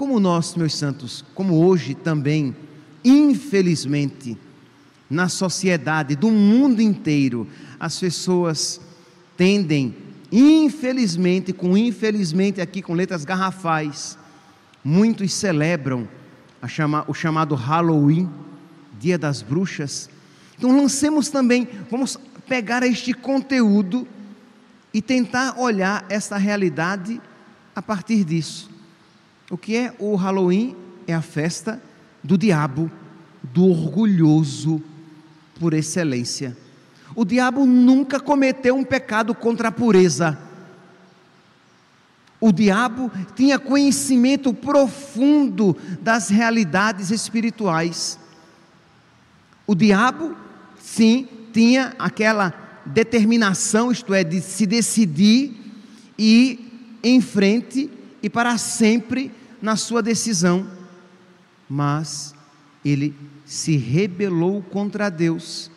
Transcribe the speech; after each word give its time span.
Como 0.00 0.18
nós, 0.18 0.54
meus 0.54 0.74
santos, 0.74 1.22
como 1.34 1.62
hoje 1.62 1.94
também, 1.94 2.56
infelizmente, 3.04 4.34
na 5.10 5.28
sociedade 5.28 6.16
do 6.16 6.30
mundo 6.30 6.80
inteiro, 6.80 7.46
as 7.78 8.00
pessoas 8.00 8.80
tendem, 9.36 9.94
infelizmente, 10.32 11.52
com 11.52 11.76
infelizmente 11.76 12.62
aqui 12.62 12.80
com 12.80 12.94
letras 12.94 13.26
garrafais, 13.26 14.16
muitos 14.82 15.34
celebram 15.34 16.08
chama, 16.66 17.04
o 17.06 17.12
chamado 17.12 17.54
Halloween, 17.54 18.26
Dia 18.98 19.18
das 19.18 19.42
Bruxas. 19.42 20.08
Então 20.56 20.74
lancemos 20.74 21.28
também, 21.28 21.68
vamos 21.90 22.16
pegar 22.48 22.82
este 22.84 23.12
conteúdo 23.12 24.08
e 24.94 25.02
tentar 25.02 25.60
olhar 25.60 26.06
essa 26.08 26.38
realidade 26.38 27.20
a 27.76 27.82
partir 27.82 28.24
disso. 28.24 28.79
O 29.50 29.58
que 29.58 29.76
é 29.76 29.92
o 29.98 30.14
Halloween? 30.14 30.76
É 31.08 31.12
a 31.12 31.20
festa 31.20 31.82
do 32.22 32.38
diabo, 32.38 32.88
do 33.42 33.66
orgulhoso 33.66 34.80
por 35.58 35.74
excelência. 35.74 36.56
O 37.16 37.24
diabo 37.24 37.66
nunca 37.66 38.20
cometeu 38.20 38.76
um 38.76 38.84
pecado 38.84 39.34
contra 39.34 39.68
a 39.68 39.72
pureza. 39.72 40.38
O 42.40 42.52
diabo 42.52 43.10
tinha 43.34 43.58
conhecimento 43.58 44.54
profundo 44.54 45.76
das 46.00 46.28
realidades 46.28 47.10
espirituais. 47.10 48.18
O 49.66 49.74
diabo, 49.74 50.36
sim, 50.80 51.28
tinha 51.52 51.94
aquela 51.98 52.54
determinação, 52.86 53.90
isto 53.90 54.14
é, 54.14 54.22
de 54.22 54.40
se 54.40 54.64
decidir 54.64 55.54
e 56.16 56.50
ir 56.52 57.00
em 57.02 57.20
frente 57.20 57.90
e 58.22 58.30
para 58.30 58.56
sempre 58.56 59.32
na 59.60 59.76
sua 59.76 60.02
decisão. 60.02 60.66
Mas 61.68 62.34
ele 62.84 63.14
se 63.44 63.76
rebelou 63.76 64.62
contra 64.62 65.10
Deus, 65.10 65.70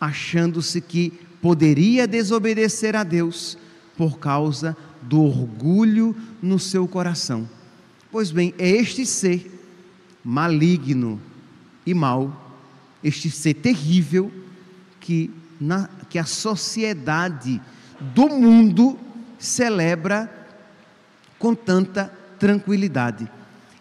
achando-se 0.00 0.80
que 0.80 1.12
poderia 1.40 2.06
desobedecer 2.06 2.96
a 2.96 3.02
Deus 3.02 3.58
por 3.96 4.18
causa 4.18 4.76
do 5.02 5.22
orgulho 5.22 6.16
no 6.42 6.58
seu 6.58 6.88
coração. 6.88 7.48
Pois 8.10 8.30
bem, 8.30 8.54
é 8.58 8.68
este 8.68 9.04
ser 9.04 9.50
maligno 10.24 11.20
e 11.84 11.92
mau, 11.92 12.56
este 13.02 13.30
ser 13.30 13.54
terrível 13.54 14.32
que, 15.00 15.30
na, 15.60 15.88
que 16.08 16.18
a 16.18 16.24
sociedade 16.24 17.60
do 18.00 18.28
mundo 18.28 18.98
celebra 19.38 20.32
com 21.38 21.54
tanta 21.54 22.12
tranquilidade. 22.44 23.26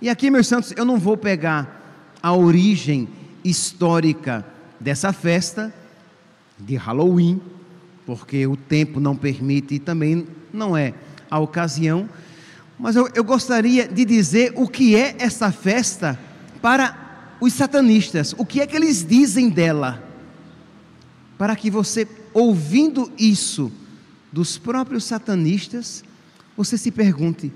E 0.01 0.07
aqui, 0.07 0.31
meus 0.31 0.47
santos, 0.47 0.73
eu 0.77 0.85
não 0.85 0.97
vou 0.97 1.17
pegar 1.17 2.15
a 2.23 2.33
origem 2.33 3.09
histórica 3.43 4.45
dessa 4.79 5.11
festa 5.11 5.73
de 6.57 6.77
Halloween, 6.77 7.41
porque 8.05 8.47
o 8.47 8.55
tempo 8.55 9.01
não 9.01 9.17
permite 9.17 9.75
e 9.75 9.79
também 9.79 10.25
não 10.53 10.77
é 10.77 10.93
a 11.29 11.39
ocasião, 11.39 12.09
mas 12.79 12.95
eu, 12.95 13.09
eu 13.13 13.21
gostaria 13.21 13.85
de 13.85 14.05
dizer 14.05 14.53
o 14.55 14.65
que 14.65 14.95
é 14.95 15.17
essa 15.19 15.51
festa 15.51 16.17
para 16.61 17.35
os 17.41 17.51
satanistas, 17.51 18.33
o 18.37 18.45
que 18.45 18.61
é 18.61 18.65
que 18.65 18.77
eles 18.77 19.05
dizem 19.05 19.49
dela, 19.49 20.01
para 21.37 21.53
que 21.53 21.69
você, 21.69 22.07
ouvindo 22.33 23.11
isso 23.17 23.69
dos 24.31 24.57
próprios 24.57 25.03
satanistas, 25.03 26.01
você 26.55 26.77
se 26.77 26.91
pergunte: 26.91 27.51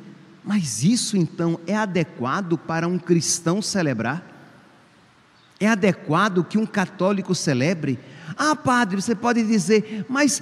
mas 0.47 0.81
isso 0.81 1.17
então 1.17 1.59
é 1.67 1.75
adequado 1.75 2.57
para 2.57 2.87
um 2.87 2.97
cristão 2.97 3.61
celebrar? 3.61 4.25
É 5.59 5.67
adequado 5.67 6.41
que 6.45 6.57
um 6.57 6.65
católico 6.65 7.35
celebre? 7.35 7.99
Ah, 8.37 8.55
padre, 8.55 9.01
você 9.01 9.13
pode 9.13 9.43
dizer, 9.43 10.05
mas 10.07 10.41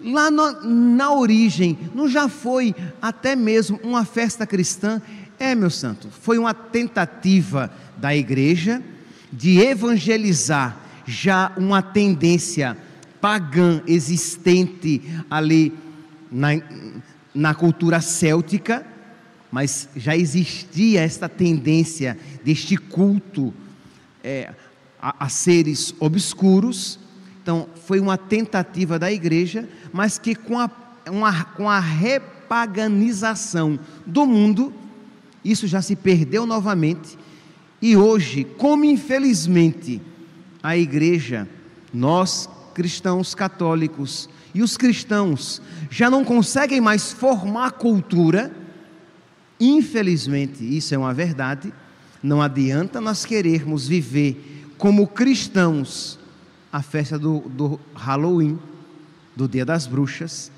lá 0.00 0.30
no, 0.30 0.62
na 0.94 1.12
origem, 1.12 1.76
não 1.92 2.08
já 2.08 2.28
foi 2.28 2.72
até 3.00 3.34
mesmo 3.34 3.80
uma 3.82 4.04
festa 4.04 4.46
cristã? 4.46 5.02
É, 5.40 5.56
meu 5.56 5.70
santo, 5.70 6.08
foi 6.08 6.38
uma 6.38 6.54
tentativa 6.54 7.68
da 7.96 8.14
igreja 8.14 8.80
de 9.32 9.58
evangelizar 9.58 10.76
já 11.04 11.50
uma 11.56 11.82
tendência 11.82 12.76
pagã 13.20 13.82
existente 13.88 15.02
ali 15.28 15.72
na, 16.30 16.50
na 17.34 17.54
cultura 17.54 18.00
céltica, 18.00 18.91
mas 19.52 19.88
já 19.94 20.16
existia 20.16 21.02
esta 21.02 21.28
tendência 21.28 22.18
deste 22.42 22.76
culto 22.76 23.54
é, 24.24 24.52
a, 25.00 25.26
a 25.26 25.28
seres 25.28 25.94
obscuros 26.00 26.98
então, 27.42 27.66
foi 27.86 27.98
uma 27.98 28.16
tentativa 28.16 29.00
da 29.00 29.10
igreja, 29.10 29.68
mas 29.92 30.16
que 30.16 30.32
com 30.32 30.60
a, 30.60 30.70
uma, 31.10 31.44
com 31.44 31.68
a 31.68 31.80
repaganização 31.80 33.80
do 34.06 34.24
mundo, 34.24 34.72
isso 35.44 35.66
já 35.66 35.82
se 35.82 35.96
perdeu 35.96 36.46
novamente. 36.46 37.18
E 37.80 37.96
hoje, 37.96 38.44
como 38.56 38.84
infelizmente 38.84 40.00
a 40.62 40.76
igreja, 40.76 41.48
nós 41.92 42.48
cristãos 42.72 43.34
católicos 43.34 44.30
e 44.54 44.62
os 44.62 44.76
cristãos 44.76 45.60
já 45.90 46.08
não 46.08 46.24
conseguem 46.24 46.80
mais 46.80 47.10
formar 47.10 47.72
cultura, 47.72 48.52
infelizmente, 49.68 50.64
isso 50.64 50.94
é 50.94 50.98
uma 50.98 51.14
verdade, 51.14 51.72
não 52.22 52.40
adianta 52.40 53.00
nós 53.00 53.24
querermos 53.24 53.86
viver 53.86 54.72
como 54.78 55.06
cristãos 55.06 56.18
a 56.72 56.82
festa 56.82 57.18
do, 57.18 57.40
do 57.40 57.78
Halloween, 57.94 58.58
do 59.36 59.46
Dia 59.46 59.64
das 59.64 59.86
Bruxas, 59.86 60.50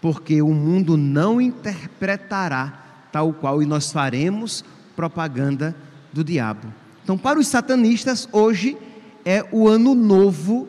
porque 0.00 0.42
o 0.42 0.52
mundo 0.52 0.96
não 0.96 1.40
interpretará 1.40 3.06
tal 3.10 3.32
qual 3.32 3.62
e 3.62 3.66
nós 3.66 3.92
faremos 3.92 4.64
propaganda 4.94 5.74
do 6.12 6.22
diabo. 6.22 6.72
Então, 7.02 7.16
para 7.16 7.38
os 7.38 7.46
satanistas, 7.46 8.28
hoje 8.32 8.76
é 9.24 9.44
o 9.50 9.68
ano 9.68 9.94
novo, 9.94 10.68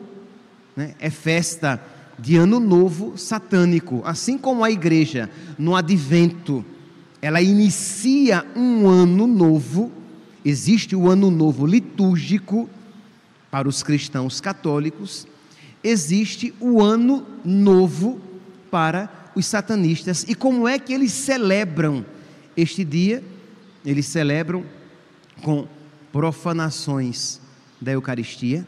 né? 0.76 0.94
é 0.98 1.10
festa 1.10 1.80
de 2.18 2.36
ano 2.36 2.60
novo 2.60 3.16
satânico, 3.16 4.02
assim 4.04 4.38
como 4.38 4.64
a 4.64 4.70
igreja 4.70 5.30
no 5.58 5.74
advento, 5.74 6.64
ela 7.24 7.40
inicia 7.40 8.44
um 8.54 8.86
ano 8.86 9.26
novo, 9.26 9.90
existe 10.44 10.94
o 10.94 11.08
ano 11.08 11.30
novo 11.30 11.64
litúrgico, 11.64 12.68
para 13.50 13.66
os 13.66 13.82
cristãos 13.82 14.42
católicos, 14.42 15.26
existe 15.82 16.52
o 16.60 16.82
ano 16.82 17.26
novo 17.42 18.20
para 18.70 19.30
os 19.34 19.46
satanistas. 19.46 20.26
E 20.28 20.34
como 20.34 20.68
é 20.68 20.78
que 20.78 20.92
eles 20.92 21.12
celebram 21.12 22.04
este 22.54 22.84
dia? 22.84 23.24
Eles 23.86 24.04
celebram 24.04 24.62
com 25.40 25.66
profanações 26.12 27.40
da 27.80 27.92
Eucaristia. 27.92 28.66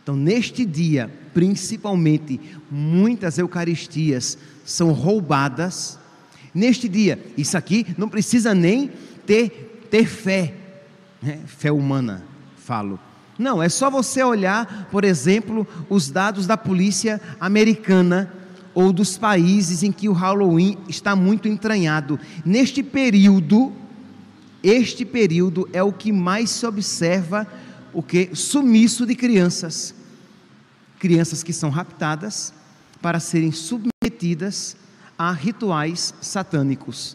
Então, 0.00 0.14
neste 0.14 0.64
dia, 0.64 1.10
principalmente, 1.34 2.40
muitas 2.70 3.36
Eucaristias 3.36 4.38
são 4.64 4.92
roubadas. 4.92 5.98
Neste 6.54 6.88
dia, 6.88 7.18
isso 7.36 7.56
aqui 7.56 7.86
não 7.96 8.08
precisa 8.08 8.54
nem 8.54 8.90
ter, 9.26 9.86
ter 9.90 10.06
fé, 10.06 10.54
né? 11.22 11.40
fé 11.46 11.70
humana, 11.70 12.24
falo 12.56 12.98
não, 13.40 13.62
é 13.62 13.70
só 13.70 13.88
você 13.88 14.22
olhar, 14.22 14.88
por 14.90 15.02
exemplo, 15.02 15.66
os 15.88 16.10
dados 16.10 16.46
da 16.46 16.58
polícia 16.58 17.18
americana 17.40 18.30
ou 18.74 18.92
dos 18.92 19.16
países 19.16 19.82
em 19.82 19.90
que 19.90 20.10
o 20.10 20.12
Halloween 20.12 20.76
está 20.86 21.16
muito 21.16 21.48
entranhado. 21.48 22.20
Neste 22.44 22.82
período, 22.82 23.72
este 24.62 25.06
período 25.06 25.66
é 25.72 25.82
o 25.82 25.90
que 25.90 26.12
mais 26.12 26.50
se 26.50 26.66
observa 26.66 27.46
o 27.94 28.02
que 28.02 28.28
sumiço 28.34 29.06
de 29.06 29.14
crianças. 29.14 29.94
Crianças 30.98 31.42
que 31.42 31.54
são 31.54 31.70
raptadas 31.70 32.52
para 33.00 33.18
serem 33.18 33.52
submetidas 33.52 34.76
a 35.20 35.32
rituais 35.32 36.14
satânicos. 36.22 37.14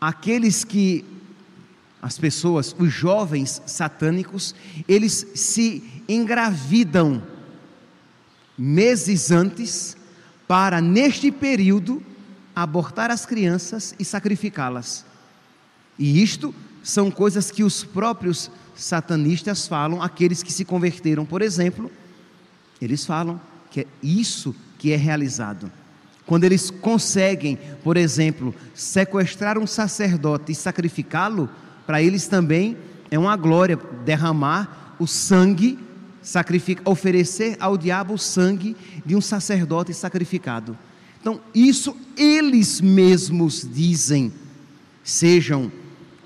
Aqueles 0.00 0.64
que 0.64 1.04
as 2.02 2.18
pessoas, 2.18 2.74
os 2.76 2.92
jovens 2.92 3.62
satânicos, 3.66 4.52
eles 4.88 5.28
se 5.36 6.02
engravidam 6.08 7.22
meses 8.58 9.30
antes 9.30 9.96
para, 10.48 10.80
neste 10.80 11.30
período, 11.30 12.02
abortar 12.54 13.12
as 13.12 13.24
crianças 13.24 13.94
e 13.96 14.04
sacrificá-las. 14.04 15.06
E 15.96 16.20
isto 16.20 16.52
são 16.82 17.12
coisas 17.12 17.52
que 17.52 17.62
os 17.62 17.84
próprios 17.84 18.50
satanistas 18.74 19.68
falam, 19.68 20.02
aqueles 20.02 20.42
que 20.42 20.52
se 20.52 20.64
converteram, 20.64 21.24
por 21.24 21.42
exemplo, 21.42 21.88
eles 22.82 23.06
falam 23.06 23.40
que 23.70 23.82
é 23.82 23.86
isso 24.02 24.52
que 24.76 24.90
é 24.90 24.96
realizado. 24.96 25.70
Quando 26.26 26.44
eles 26.44 26.70
conseguem, 26.70 27.58
por 27.82 27.96
exemplo, 27.96 28.54
sequestrar 28.74 29.58
um 29.58 29.66
sacerdote 29.66 30.52
e 30.52 30.54
sacrificá-lo, 30.54 31.48
para 31.86 32.02
eles 32.02 32.26
também 32.26 32.76
é 33.10 33.18
uma 33.18 33.36
glória 33.36 33.78
derramar 34.04 34.96
o 34.98 35.06
sangue, 35.06 35.78
oferecer 36.84 37.56
ao 37.60 37.76
diabo 37.76 38.14
o 38.14 38.18
sangue 38.18 38.74
de 39.04 39.14
um 39.14 39.20
sacerdote 39.20 39.92
sacrificado. 39.92 40.78
Então, 41.20 41.40
isso 41.54 41.94
eles 42.16 42.80
mesmos 42.80 43.68
dizem, 43.70 44.32
sejam 45.02 45.70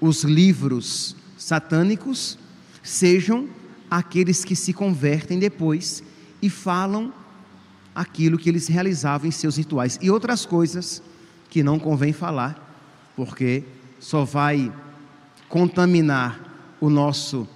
os 0.00 0.22
livros 0.22 1.16
satânicos, 1.36 2.38
sejam 2.82 3.48
aqueles 3.90 4.44
que 4.44 4.54
se 4.54 4.72
convertem 4.72 5.38
depois 5.38 6.02
e 6.40 6.48
falam 6.48 7.12
aquilo 7.98 8.38
que 8.38 8.48
eles 8.48 8.68
realizavam 8.68 9.26
em 9.26 9.32
seus 9.32 9.56
rituais 9.56 9.98
e 10.00 10.08
outras 10.08 10.46
coisas 10.46 11.02
que 11.50 11.64
não 11.64 11.80
convém 11.80 12.12
falar, 12.12 12.56
porque 13.16 13.64
só 13.98 14.24
vai 14.24 14.72
contaminar 15.48 16.76
o 16.80 16.88
nosso 16.88 17.48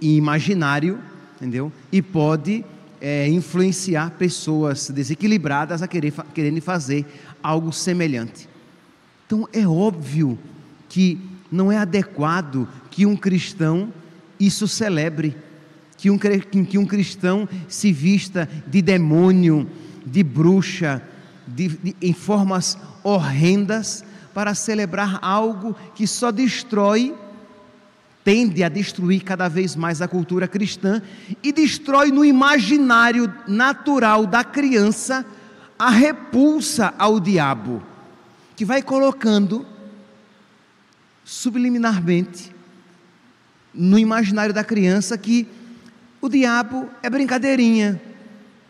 imaginário, 0.00 1.00
entendeu? 1.34 1.72
E 1.90 2.00
pode 2.00 2.64
é, 3.00 3.28
influenciar 3.28 4.12
pessoas 4.12 4.88
desequilibradas 4.90 5.82
a 5.82 5.88
querer, 5.88 6.12
querendo 6.32 6.60
fazer 6.60 7.04
algo 7.42 7.72
semelhante. 7.72 8.48
Então 9.26 9.48
é 9.52 9.66
óbvio 9.66 10.38
que 10.88 11.18
não 11.50 11.72
é 11.72 11.78
adequado 11.78 12.68
que 12.92 13.04
um 13.04 13.16
cristão 13.16 13.92
isso 14.38 14.68
celebre 14.68 15.36
que 16.02 16.10
um, 16.10 16.18
que 16.18 16.78
um 16.78 16.84
cristão 16.84 17.48
se 17.68 17.92
vista 17.92 18.48
de 18.66 18.82
demônio, 18.82 19.70
de 20.04 20.20
bruxa, 20.24 21.00
de, 21.46 21.68
de, 21.68 21.96
em 22.02 22.12
formas 22.12 22.76
horrendas, 23.04 24.04
para 24.34 24.52
celebrar 24.52 25.20
algo 25.22 25.76
que 25.94 26.04
só 26.04 26.32
destrói, 26.32 27.14
tende 28.24 28.64
a 28.64 28.68
destruir 28.68 29.22
cada 29.22 29.46
vez 29.46 29.76
mais 29.76 30.02
a 30.02 30.08
cultura 30.08 30.48
cristã 30.48 31.00
e 31.40 31.52
destrói 31.52 32.10
no 32.10 32.24
imaginário 32.24 33.32
natural 33.46 34.26
da 34.26 34.42
criança 34.42 35.24
a 35.78 35.88
repulsa 35.88 36.92
ao 36.98 37.20
diabo, 37.20 37.80
que 38.56 38.64
vai 38.64 38.82
colocando 38.82 39.64
subliminarmente 41.24 42.52
no 43.72 43.96
imaginário 43.96 44.52
da 44.52 44.64
criança 44.64 45.16
que 45.16 45.61
o 46.22 46.28
diabo 46.28 46.88
é 47.02 47.10
brincadeirinha 47.10 48.00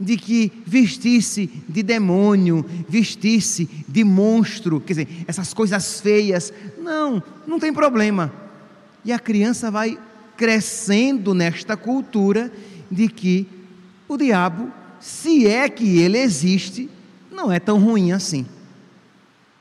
de 0.00 0.16
que 0.16 0.50
vestisse 0.66 1.48
de 1.68 1.82
demônio, 1.82 2.64
vestisse 2.88 3.68
de 3.86 4.02
monstro, 4.02 4.80
quer 4.80 4.94
dizer, 4.94 5.08
essas 5.28 5.52
coisas 5.52 6.00
feias. 6.00 6.52
Não, 6.78 7.22
não 7.46 7.60
tem 7.60 7.70
problema. 7.70 8.32
E 9.04 9.12
a 9.12 9.18
criança 9.18 9.70
vai 9.70 9.98
crescendo 10.34 11.34
nesta 11.34 11.76
cultura 11.76 12.50
de 12.90 13.06
que 13.06 13.46
o 14.08 14.16
diabo, 14.16 14.72
se 14.98 15.46
é 15.46 15.68
que 15.68 15.98
ele 16.00 16.18
existe, 16.18 16.88
não 17.30 17.52
é 17.52 17.60
tão 17.60 17.78
ruim 17.78 18.12
assim. 18.12 18.46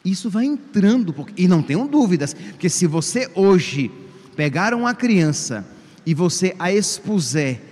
Isso 0.03 0.29
vai 0.29 0.45
entrando, 0.45 1.13
e 1.37 1.45
não 1.45 1.61
tenham 1.61 1.85
dúvidas, 1.85 2.33
porque 2.33 2.69
se 2.69 2.87
você 2.87 3.29
hoje 3.35 3.91
pegar 4.35 4.73
uma 4.73 4.95
criança 4.95 5.67
e 6.05 6.13
você 6.13 6.55
a 6.57 6.71
expuser 6.73 7.70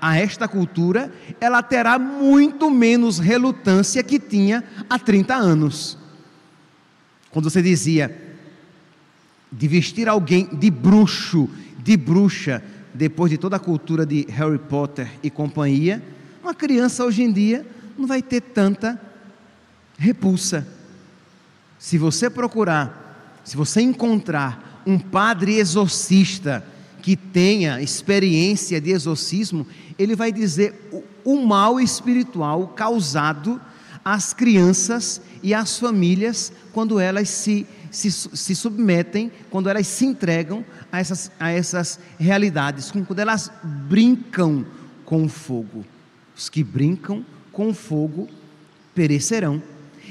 a, 0.00 0.16
esta 0.18 0.48
cultura, 0.48 1.12
ela 1.40 1.62
terá 1.62 1.98
muito 1.98 2.70
menos 2.70 3.18
relutância 3.18 4.02
que 4.02 4.18
tinha 4.18 4.64
há 4.88 4.98
30 4.98 5.34
anos. 5.34 5.98
Quando 7.30 7.50
você 7.50 7.62
dizia 7.62 8.16
de 9.52 9.68
vestir 9.68 10.08
alguém 10.08 10.46
de 10.46 10.70
bruxo, 10.70 11.48
de 11.78 11.96
bruxa, 11.96 12.62
depois 12.94 13.30
de 13.30 13.38
toda 13.38 13.56
a 13.56 13.60
cultura 13.60 14.04
de 14.04 14.26
Harry 14.28 14.58
Potter 14.58 15.10
e 15.22 15.30
companhia, 15.30 16.02
uma 16.42 16.54
criança 16.54 17.04
hoje 17.04 17.22
em 17.22 17.32
dia 17.32 17.66
não 17.96 18.06
vai 18.06 18.22
ter 18.22 18.40
tanta 18.40 19.00
repulsa. 19.98 20.66
Se 21.78 21.98
você 21.98 22.28
procurar, 22.28 23.40
se 23.44 23.56
você 23.56 23.80
encontrar 23.80 24.82
um 24.86 24.98
padre 24.98 25.58
exorcista, 25.58 26.64
que 27.00 27.16
tenha 27.16 27.80
experiência 27.80 28.80
de 28.80 28.90
exorcismo, 28.90 29.66
ele 29.98 30.14
vai 30.14 30.30
dizer 30.30 30.88
o, 30.92 31.02
o 31.24 31.46
mal 31.46 31.80
espiritual 31.80 32.68
causado 32.68 33.60
às 34.04 34.32
crianças 34.32 35.20
e 35.42 35.52
às 35.54 35.78
famílias 35.78 36.52
quando 36.72 37.00
elas 37.00 37.28
se, 37.28 37.66
se, 37.90 38.10
se 38.10 38.54
submetem, 38.54 39.30
quando 39.50 39.68
elas 39.68 39.86
se 39.86 40.04
entregam 40.04 40.64
a 40.90 40.98
essas, 40.98 41.30
a 41.38 41.50
essas 41.50 41.98
realidades, 42.18 42.90
quando 42.90 43.18
elas 43.18 43.50
brincam 43.88 44.64
com 45.04 45.24
o 45.24 45.28
fogo. 45.28 45.84
Os 46.36 46.48
que 46.48 46.62
brincam 46.62 47.24
com 47.52 47.70
o 47.70 47.74
fogo 47.74 48.28
perecerão. 48.94 49.62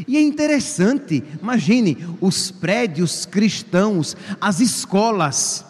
E 0.08 0.16
é 0.16 0.22
interessante, 0.22 1.24
imagine 1.42 1.98
os 2.22 2.52
prédios 2.52 3.26
cristãos, 3.26 4.16
as 4.40 4.60
escolas, 4.60 5.66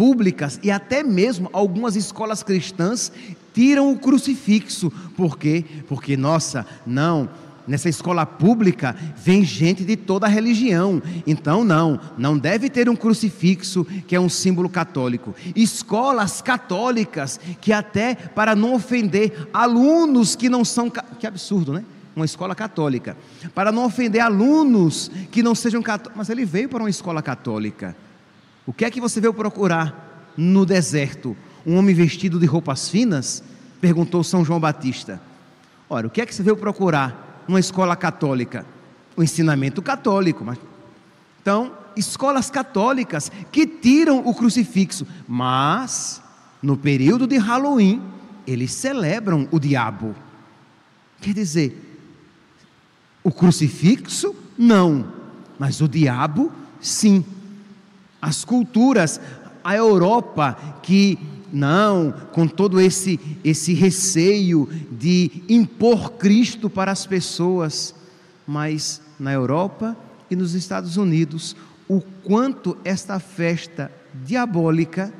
públicas 0.00 0.58
e 0.62 0.70
até 0.70 1.02
mesmo 1.02 1.50
algumas 1.52 1.94
escolas 1.94 2.42
cristãs 2.42 3.12
tiram 3.52 3.92
o 3.92 3.98
crucifixo. 3.98 4.90
Por 5.14 5.36
quê? 5.36 5.62
Porque, 5.86 6.16
nossa, 6.16 6.64
não, 6.86 7.28
nessa 7.68 7.86
escola 7.86 8.24
pública 8.24 8.96
vem 9.14 9.44
gente 9.44 9.84
de 9.84 9.96
toda 9.98 10.24
a 10.24 10.30
religião. 10.30 11.02
Então, 11.26 11.66
não, 11.66 12.00
não 12.16 12.38
deve 12.38 12.70
ter 12.70 12.88
um 12.88 12.96
crucifixo 12.96 13.84
que 14.06 14.16
é 14.16 14.20
um 14.20 14.30
símbolo 14.30 14.70
católico. 14.70 15.34
Escolas 15.54 16.40
católicas 16.40 17.38
que, 17.60 17.70
até 17.70 18.14
para 18.14 18.56
não 18.56 18.72
ofender 18.72 19.50
alunos 19.52 20.34
que 20.34 20.48
não 20.48 20.64
são. 20.64 20.90
Que 21.18 21.26
absurdo, 21.26 21.74
né? 21.74 21.84
Uma 22.16 22.24
escola 22.24 22.54
católica. 22.54 23.18
Para 23.54 23.70
não 23.70 23.84
ofender 23.84 24.22
alunos 24.22 25.10
que 25.30 25.42
não 25.42 25.54
sejam 25.54 25.82
católicos. 25.82 26.16
Mas 26.16 26.30
ele 26.30 26.46
veio 26.46 26.70
para 26.70 26.82
uma 26.82 26.88
escola 26.88 27.20
católica. 27.20 27.94
O 28.70 28.72
que 28.72 28.84
é 28.84 28.90
que 28.90 29.00
você 29.00 29.20
veio 29.20 29.34
procurar 29.34 30.32
no 30.36 30.64
deserto? 30.64 31.36
Um 31.66 31.76
homem 31.76 31.92
vestido 31.92 32.38
de 32.38 32.46
roupas 32.46 32.88
finas? 32.88 33.42
Perguntou 33.80 34.22
São 34.22 34.44
João 34.44 34.60
Batista. 34.60 35.20
Ora, 35.88 36.06
o 36.06 36.10
que 36.10 36.20
é 36.20 36.24
que 36.24 36.32
você 36.32 36.40
veio 36.40 36.56
procurar 36.56 37.42
numa 37.48 37.58
escola 37.58 37.96
católica? 37.96 38.64
O 39.16 39.24
ensinamento 39.24 39.82
católico. 39.82 40.44
Mas... 40.44 40.56
Então, 41.42 41.72
escolas 41.96 42.48
católicas 42.48 43.32
que 43.50 43.66
tiram 43.66 44.24
o 44.24 44.32
crucifixo, 44.32 45.04
mas 45.26 46.22
no 46.62 46.76
período 46.76 47.26
de 47.26 47.38
Halloween, 47.38 48.00
eles 48.46 48.70
celebram 48.70 49.48
o 49.50 49.58
diabo. 49.58 50.14
Quer 51.20 51.34
dizer, 51.34 52.06
o 53.24 53.32
crucifixo, 53.32 54.32
não, 54.56 55.12
mas 55.58 55.80
o 55.80 55.88
diabo, 55.88 56.52
sim 56.80 57.24
as 58.20 58.44
culturas, 58.44 59.20
a 59.62 59.74
Europa 59.74 60.56
que 60.82 61.18
não, 61.52 62.12
com 62.32 62.46
todo 62.46 62.80
esse 62.80 63.18
esse 63.42 63.74
receio 63.74 64.68
de 64.90 65.42
impor 65.48 66.12
Cristo 66.12 66.70
para 66.70 66.92
as 66.92 67.06
pessoas, 67.06 67.94
mas 68.46 69.00
na 69.18 69.32
Europa 69.32 69.96
e 70.30 70.36
nos 70.36 70.54
Estados 70.54 70.96
Unidos, 70.96 71.56
o 71.88 72.00
quanto 72.00 72.76
esta 72.84 73.18
festa 73.18 73.90
diabólica 74.24 75.12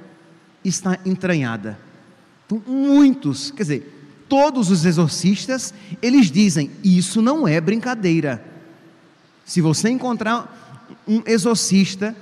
está 0.65 0.99
entranhada. 1.05 1.79
Então, 2.47 2.63
muitos, 2.67 3.51
quer 3.51 3.63
dizer, 3.63 4.25
todos 4.29 4.71
os 4.71 4.85
exorcistas, 4.85 5.75
eles 6.01 6.31
dizem: 6.31 6.71
isso 6.85 7.21
não 7.21 7.47
é 7.47 7.61
brincadeira. 7.61 8.45
Se 9.45 9.61
você 9.61 9.91
encontrar 9.91 10.87
um 11.07 11.23
exorcista 11.27 12.15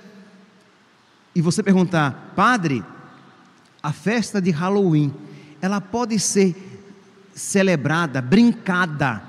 e 1.38 1.40
você 1.40 1.62
perguntar, 1.62 2.32
padre, 2.34 2.84
a 3.80 3.92
festa 3.92 4.42
de 4.42 4.50
Halloween, 4.50 5.14
ela 5.62 5.80
pode 5.80 6.18
ser 6.18 6.82
celebrada, 7.32 8.20
brincada? 8.20 9.22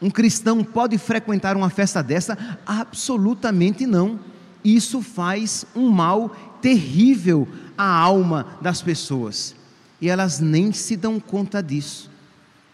Um 0.00 0.08
cristão 0.08 0.64
pode 0.64 0.96
frequentar 0.96 1.58
uma 1.58 1.68
festa 1.68 2.02
dessa? 2.02 2.56
Absolutamente 2.64 3.86
não. 3.86 4.18
Isso 4.64 5.02
faz 5.02 5.66
um 5.76 5.90
mal 5.90 6.30
terrível 6.62 7.46
à 7.76 7.84
alma 7.84 8.56
das 8.62 8.80
pessoas 8.80 9.54
e 10.00 10.08
elas 10.08 10.40
nem 10.40 10.72
se 10.72 10.96
dão 10.96 11.20
conta 11.20 11.62
disso. 11.62 12.10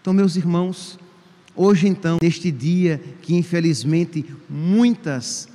Então, 0.01 0.15
meus 0.15 0.37
irmãos, 0.37 0.97
hoje 1.57 1.89
então, 1.89 2.19
neste 2.23 2.53
dia 2.53 3.03
que 3.21 3.35
infelizmente 3.35 4.25
muitas 4.49 5.49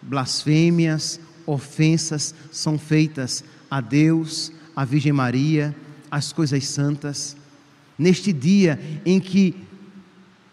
blasfêmias, 0.00 1.20
ofensas 1.48 2.34
são 2.52 2.78
feitas 2.78 3.42
a 3.70 3.80
Deus, 3.80 4.52
à 4.76 4.84
Virgem 4.84 5.12
Maria, 5.12 5.74
às 6.10 6.32
coisas 6.32 6.64
santas. 6.66 7.36
Neste 7.98 8.32
dia 8.32 8.78
em 9.04 9.18
que 9.18 9.68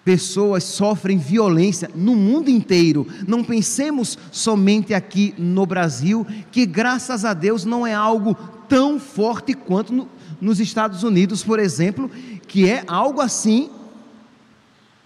Pessoas 0.05 0.63
sofrem 0.63 1.17
violência 1.17 1.89
no 1.95 2.15
mundo 2.15 2.47
inteiro. 2.47 3.07
Não 3.27 3.43
pensemos 3.43 4.19
somente 4.31 4.93
aqui 4.93 5.33
no 5.35 5.65
Brasil, 5.65 6.23
que 6.51 6.63
graças 6.63 7.25
a 7.25 7.33
Deus 7.33 7.65
não 7.65 7.87
é 7.87 7.95
algo 7.95 8.35
tão 8.69 8.99
forte 8.99 9.55
quanto 9.55 9.91
no, 9.91 10.07
nos 10.39 10.59
Estados 10.59 11.01
Unidos, 11.01 11.43
por 11.43 11.57
exemplo, 11.57 12.07
que 12.47 12.69
é 12.69 12.83
algo 12.85 13.19
assim 13.19 13.71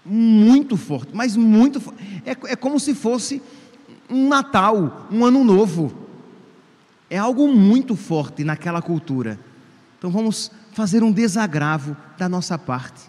muito 0.04 0.76
forte, 0.76 1.12
mas 1.14 1.34
muito 1.34 1.80
forte. 1.80 1.98
É, 2.26 2.52
é 2.52 2.56
como 2.56 2.78
se 2.78 2.94
fosse 2.94 3.40
um 4.10 4.28
Natal, 4.28 5.06
um 5.10 5.24
Ano 5.24 5.44
Novo. 5.44 5.92
É 7.08 7.18
algo 7.18 7.48
muito 7.48 7.96
forte 7.96 8.44
naquela 8.44 8.82
cultura. 8.82 9.38
Então 9.98 10.10
vamos 10.10 10.50
fazer 10.72 11.02
um 11.02 11.12
desagravo 11.12 11.96
da 12.16 12.28
nossa 12.28 12.58
parte, 12.58 13.02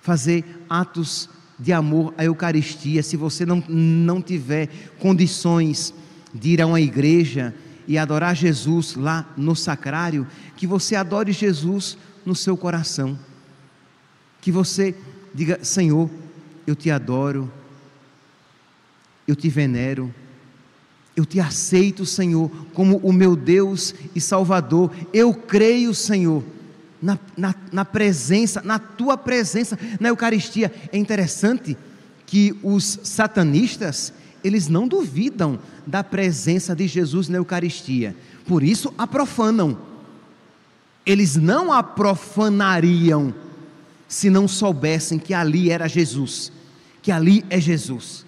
fazer 0.00 0.64
atos 0.68 1.28
de 1.58 1.72
amor 1.72 2.14
à 2.16 2.24
Eucaristia. 2.24 3.02
Se 3.02 3.16
você 3.16 3.44
não, 3.44 3.62
não 3.68 4.22
tiver 4.22 4.68
condições 4.98 5.92
de 6.32 6.50
ir 6.50 6.62
a 6.62 6.66
uma 6.66 6.80
igreja 6.80 7.54
e 7.86 7.96
adorar 7.96 8.36
Jesus 8.36 8.94
lá 8.94 9.26
no 9.36 9.56
sacrário, 9.56 10.26
que 10.56 10.66
você 10.66 10.94
adore 10.94 11.32
Jesus 11.32 11.96
no 12.24 12.34
seu 12.34 12.56
coração. 12.56 13.18
Que 14.40 14.52
você 14.52 14.94
diga: 15.34 15.64
Senhor, 15.64 16.10
eu 16.66 16.76
te 16.76 16.90
adoro, 16.90 17.50
eu 19.28 19.36
te 19.36 19.50
venero, 19.50 20.12
eu 21.14 21.26
te 21.26 21.38
aceito, 21.38 22.06
Senhor, 22.06 22.50
como 22.72 22.96
o 22.98 23.12
meu 23.12 23.36
Deus 23.36 23.94
e 24.14 24.20
Salvador. 24.20 24.90
Eu 25.12 25.34
creio, 25.34 25.94
Senhor, 25.94 26.42
na, 27.02 27.18
na, 27.36 27.54
na 27.70 27.84
presença, 27.84 28.62
na 28.62 28.78
tua 28.78 29.18
presença 29.18 29.78
na 30.00 30.08
Eucaristia. 30.08 30.72
É 30.90 30.96
interessante 30.96 31.76
que 32.24 32.58
os 32.62 33.00
satanistas, 33.02 34.14
eles 34.42 34.66
não 34.66 34.88
duvidam 34.88 35.58
da 35.86 36.02
presença 36.02 36.74
de 36.74 36.86
Jesus 36.86 37.28
na 37.28 37.36
Eucaristia, 37.36 38.16
por 38.46 38.62
isso 38.62 38.94
a 38.96 39.06
profanam. 39.06 39.76
Eles 41.04 41.36
não 41.36 41.72
a 41.72 41.82
profanariam 41.82 43.34
se 44.06 44.30
não 44.30 44.48
soubessem 44.48 45.18
que 45.18 45.34
ali 45.34 45.70
era 45.70 45.86
Jesus, 45.86 46.50
que 47.02 47.10
ali 47.10 47.44
é 47.50 47.60
Jesus. 47.60 48.27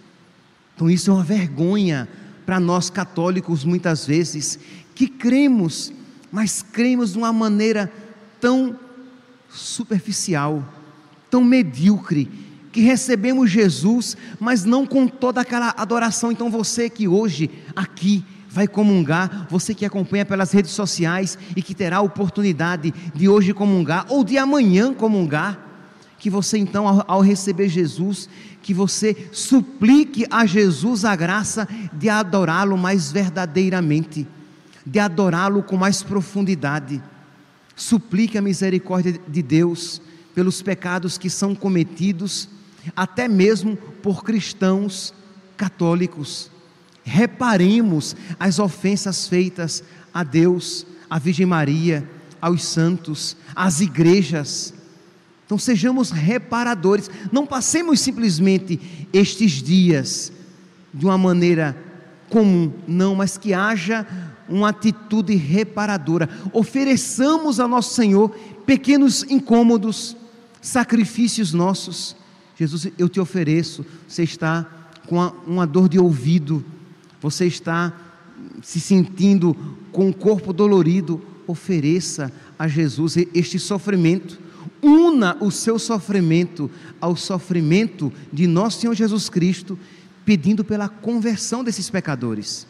Então 0.81 0.89
isso 0.89 1.11
é 1.11 1.13
uma 1.13 1.23
vergonha 1.23 2.09
para 2.47 2.59
nós 2.59 2.89
católicos 2.89 3.67
muitas 3.67 4.07
vezes 4.07 4.59
que 4.95 5.07
cremos, 5.07 5.93
mas 6.33 6.63
cremos 6.63 7.13
de 7.13 7.19
uma 7.19 7.31
maneira 7.35 7.93
tão 8.41 8.75
superficial, 9.51 10.67
tão 11.31 11.45
medíocre, 11.45 12.31
que 12.73 12.81
recebemos 12.81 13.51
Jesus, 13.51 14.17
mas 14.41 14.65
não 14.65 14.87
com 14.87 15.07
toda 15.07 15.43
aquela 15.43 15.75
adoração. 15.77 16.33
Então 16.33 16.51
você 16.51 16.89
que 16.89 17.07
hoje 17.07 17.51
aqui 17.77 18.25
vai 18.49 18.67
comungar, 18.67 19.49
você 19.51 19.75
que 19.75 19.85
acompanha 19.85 20.25
pelas 20.25 20.51
redes 20.51 20.71
sociais 20.71 21.37
e 21.55 21.61
que 21.61 21.75
terá 21.75 21.99
a 21.99 22.01
oportunidade 22.01 22.91
de 23.15 23.29
hoje 23.29 23.53
comungar 23.53 24.07
ou 24.09 24.25
de 24.25 24.39
amanhã 24.39 24.95
comungar, 24.95 25.70
que 26.21 26.29
você 26.29 26.59
então 26.59 26.87
ao, 26.87 27.05
ao 27.09 27.21
receber 27.23 27.69
Jesus, 27.69 28.29
que 28.63 28.75
você 28.75 29.29
suplique 29.33 30.27
a 30.31 30.45
Jesus 30.45 31.05
a 31.05 31.17
graça 31.17 31.67
de 31.95 32.11
adorá-lo 32.11 32.77
mais 32.77 33.11
verdadeiramente, 33.11 34.29
de 34.87 34.99
adorá-lo 34.99 35.63
com 35.63 35.79
mais 35.79 36.03
profundidade. 36.03 37.03
Suplique 37.75 38.37
a 38.37 38.43
misericórdia 38.43 39.19
de 39.27 39.43
Deus 39.43 40.03
pelos 40.35 40.61
pecados 40.61 41.17
que 41.17 41.31
são 41.31 41.55
cometidos, 41.55 42.51
até 42.95 43.27
mesmo 43.27 43.75
por 43.77 44.23
cristãos 44.23 45.15
católicos. 45.57 46.51
Reparemos 47.03 48.15
as 48.39 48.59
ofensas 48.59 49.27
feitas 49.27 49.83
a 50.13 50.23
Deus, 50.23 50.87
à 51.09 51.19
Virgem 51.19 51.47
Maria, 51.47 52.07
aos 52.43 52.63
santos, 52.63 53.39
às 53.57 53.81
igrejas. 53.81 54.75
Então 55.51 55.59
sejamos 55.59 56.13
reparadores, 56.13 57.11
não 57.33 57.45
passemos 57.45 57.99
simplesmente 57.99 59.09
estes 59.13 59.61
dias 59.61 60.33
de 60.95 61.05
uma 61.05 61.19
maneira 61.19 61.77
comum, 62.29 62.73
não, 62.87 63.17
mas 63.17 63.37
que 63.37 63.53
haja 63.53 64.07
uma 64.49 64.69
atitude 64.69 65.35
reparadora. 65.35 66.29
Ofereçamos 66.53 67.59
ao 67.59 67.67
nosso 67.67 67.97
Senhor 67.97 68.31
pequenos 68.65 69.25
incômodos, 69.25 70.17
sacrifícios 70.63 71.53
nossos. 71.53 72.15
Jesus, 72.57 72.87
eu 72.97 73.09
te 73.09 73.19
ofereço. 73.19 73.85
Você 74.07 74.23
está 74.23 74.65
com 75.09 75.17
uma, 75.17 75.35
uma 75.45 75.67
dor 75.67 75.89
de 75.89 75.99
ouvido, 75.99 76.65
você 77.21 77.47
está 77.47 77.93
se 78.63 78.79
sentindo 78.79 79.57
com 79.91 80.11
o 80.11 80.15
corpo 80.15 80.53
dolorido. 80.53 81.21
Ofereça 81.45 82.33
a 82.57 82.69
Jesus 82.69 83.17
este 83.35 83.59
sofrimento. 83.59 84.50
Una 84.83 85.37
o 85.41 85.51
seu 85.51 85.79
sofrimento 85.79 86.71
ao 87.01 87.17
sofrimento 87.17 88.13
de 88.33 88.47
nosso 88.47 88.81
Senhor 88.81 88.95
Jesus 88.95 89.29
Cristo, 89.29 89.79
pedindo 90.25 90.65
pela 90.65 90.89
conversão 90.89 91.63
desses 91.63 91.91
pecadores. 91.91 92.67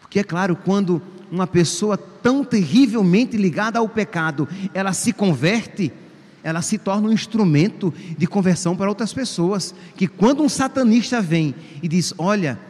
Porque 0.00 0.20
é 0.20 0.24
claro, 0.24 0.56
quando 0.56 1.00
uma 1.30 1.46
pessoa 1.46 1.96
tão 1.96 2.44
terrivelmente 2.44 3.36
ligada 3.36 3.78
ao 3.78 3.88
pecado, 3.88 4.46
ela 4.74 4.92
se 4.92 5.12
converte, 5.12 5.90
ela 6.42 6.60
se 6.60 6.76
torna 6.76 7.08
um 7.08 7.12
instrumento 7.12 7.94
de 8.18 8.26
conversão 8.26 8.76
para 8.76 8.90
outras 8.90 9.14
pessoas. 9.14 9.74
Que 9.96 10.06
quando 10.06 10.42
um 10.42 10.48
satanista 10.48 11.22
vem 11.22 11.54
e 11.82 11.88
diz: 11.88 12.12
Olha, 12.18 12.60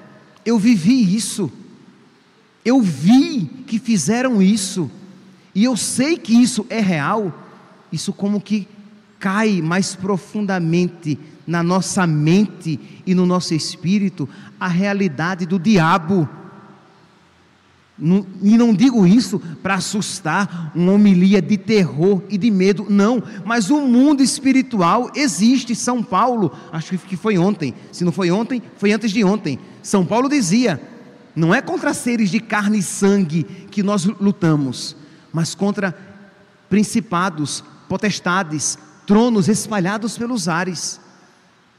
eu 0.47 0.59
vivi 0.59 1.17
isso, 1.17 1.51
eu 2.65 2.81
vi 2.81 3.51
que 3.67 3.81
fizeram 3.81 4.41
isso, 4.41 4.89
e 5.53 5.65
eu 5.65 5.77
sei 5.77 6.17
que 6.17 6.33
isso 6.33 6.65
é 6.71 6.81
real, 6.81 7.33
isso 7.93 8.13
como 8.13 8.41
que 8.41 8.67
cai 9.19 9.61
mais 9.63 9.95
profundamente 9.95 11.19
na 11.47 11.63
nossa 11.63 12.07
mente 12.07 12.81
e 13.07 13.15
no 13.15 13.27
nosso 13.27 13.55
espírito 13.55 14.29
a 14.59 14.67
realidade 14.67 15.47
do 15.47 15.59
diabo 15.59 16.29
e 18.43 18.57
não 18.57 18.75
digo 18.75 19.07
isso 19.07 19.39
para 19.63 19.75
assustar, 19.75 20.73
uma 20.75 20.93
homilia 20.93 21.41
de 21.41 21.57
terror 21.57 22.23
e 22.29 22.37
de 22.37 22.51
medo, 22.51 22.87
não, 22.89 23.23
mas 23.45 23.71
o 23.71 23.81
mundo 23.81 24.23
espiritual 24.23 25.11
existe. 25.15 25.75
São 25.75 26.03
Paulo, 26.03 26.53
acho 26.73 26.99
que 26.99 27.17
foi 27.17 27.39
ontem, 27.39 27.75
se 27.93 28.03
não 28.03 28.11
foi 28.11 28.31
ontem, 28.31 28.61
foi 28.77 28.93
antes 28.93 29.13
de 29.13 29.23
ontem. 29.23 29.59
São 29.83 30.05
Paulo 30.05 30.29
dizia: 30.29 30.81
não 31.37 31.55
é 31.55 31.63
contra 31.63 31.95
seres 31.95 32.31
de 32.31 32.41
carne 32.41 32.79
e 32.79 32.83
sangue 32.83 33.45
que 33.71 33.83
nós 33.83 34.05
lutamos, 34.05 34.97
mas 35.33 35.55
contra 35.55 35.97
principados, 36.69 37.63
potestades, 37.93 38.79
tronos 39.07 39.51
espalhados 39.51 40.17
pelos 40.17 40.49
ares. 40.49 40.99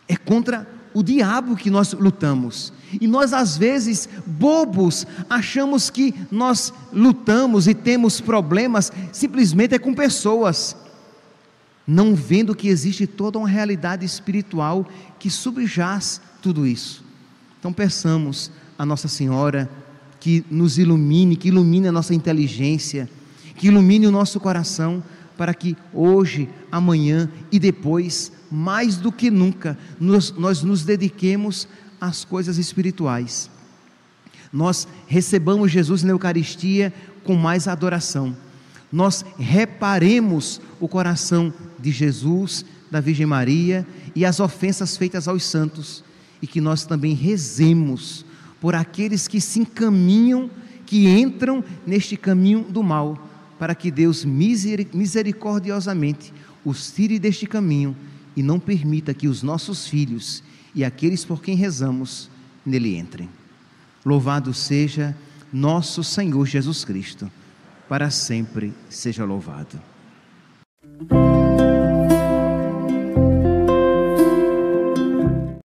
É 0.07 0.15
contra 0.15 0.69
o 0.93 1.01
diabo 1.01 1.55
que 1.55 1.71
nós 1.71 1.91
lutamos. 1.91 2.71
E 3.01 3.07
nós, 3.07 3.33
às 3.33 3.57
vezes, 3.57 4.07
bobos, 4.23 5.07
achamos 5.27 5.89
que 5.89 6.13
nós 6.29 6.71
lutamos 6.93 7.67
e 7.67 7.73
temos 7.73 8.21
problemas 8.21 8.91
simplesmente 9.11 9.73
é 9.73 9.79
com 9.79 9.91
pessoas, 9.91 10.77
não 11.87 12.13
vendo 12.13 12.53
que 12.53 12.67
existe 12.67 13.07
toda 13.07 13.39
uma 13.39 13.49
realidade 13.49 14.05
espiritual 14.05 14.85
que 15.17 15.31
subjaz 15.31 16.21
tudo 16.43 16.67
isso. 16.67 17.03
Então, 17.59 17.73
peçamos 17.73 18.51
a 18.77 18.85
Nossa 18.85 19.07
Senhora 19.07 19.67
que 20.19 20.45
nos 20.51 20.77
ilumine, 20.77 21.35
que 21.35 21.47
ilumine 21.47 21.87
a 21.87 21.91
nossa 21.91 22.13
inteligência, 22.13 23.09
que 23.55 23.65
ilumine 23.65 24.05
o 24.05 24.11
nosso 24.11 24.39
coração, 24.39 25.03
para 25.37 25.53
que 25.53 25.75
hoje, 25.93 26.49
amanhã 26.71 27.29
e 27.51 27.59
depois 27.59 28.31
mais 28.51 28.97
do 28.97 29.11
que 29.11 29.31
nunca, 29.31 29.77
nós, 29.99 30.31
nós 30.31 30.61
nos 30.61 30.83
dediquemos 30.83 31.67
às 31.99 32.23
coisas 32.23 32.57
espirituais. 32.57 33.49
Nós 34.51 34.87
recebamos 35.07 35.71
Jesus 35.71 36.03
na 36.03 36.11
Eucaristia 36.11 36.93
com 37.23 37.33
mais 37.35 37.67
adoração. 37.67 38.35
Nós 38.91 39.25
reparemos 39.39 40.61
o 40.79 40.87
coração 40.87 41.51
de 41.79 41.89
Jesus, 41.89 42.63
da 42.91 42.99
Virgem 42.99 43.25
Maria 43.25 43.87
e 44.15 44.23
as 44.23 44.39
ofensas 44.39 44.95
feitas 44.95 45.27
aos 45.27 45.43
santos. 45.43 46.03
E 46.39 46.45
que 46.45 46.61
nós 46.61 46.85
também 46.85 47.15
rezemos 47.15 48.23
por 48.61 48.75
aqueles 48.75 49.27
que 49.27 49.41
se 49.41 49.59
encaminham, 49.59 50.51
que 50.85 51.07
entram 51.07 51.63
neste 51.87 52.15
caminho 52.15 52.63
do 52.63 52.83
mal, 52.83 53.17
para 53.63 53.73
que 53.73 53.89
Deus 53.89 54.25
misericordiosamente 54.25 56.33
os 56.65 56.91
tire 56.91 57.17
deste 57.17 57.47
caminho 57.47 57.95
e 58.35 58.43
não 58.43 58.59
permita 58.59 59.13
que 59.13 59.25
os 59.25 59.41
nossos 59.41 59.87
filhos 59.87 60.43
e 60.75 60.83
aqueles 60.83 61.23
por 61.23 61.41
quem 61.41 61.55
rezamos 61.55 62.29
nele 62.65 62.97
entrem. 62.97 63.29
Louvado 64.05 64.53
seja 64.53 65.15
nosso 65.53 66.03
Senhor 66.03 66.45
Jesus 66.45 66.83
Cristo, 66.83 67.31
para 67.87 68.09
sempre 68.09 68.73
seja 68.89 69.23
louvado. 69.23 69.81